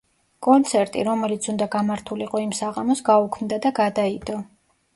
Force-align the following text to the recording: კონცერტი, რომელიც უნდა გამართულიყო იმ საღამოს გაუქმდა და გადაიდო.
კონცერტი, 0.45 1.03
რომელიც 1.07 1.49
უნდა 1.53 1.67
გამართულიყო 1.75 2.43
იმ 2.47 2.57
საღამოს 2.63 3.07
გაუქმდა 3.13 3.63
და 3.69 3.77
გადაიდო. 3.85 4.43